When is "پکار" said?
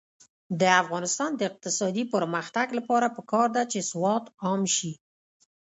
3.17-3.47